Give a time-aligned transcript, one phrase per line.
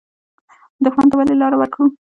[0.83, 1.85] دښمن ته ولې لار ورکړو؟